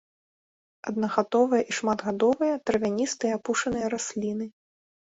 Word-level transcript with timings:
Аднагадовыя 0.91 1.61
і 1.69 1.77
шматгадовыя 1.81 2.53
травяністыя 2.71 3.31
апушаныя 3.41 3.85
расліны. 3.97 4.45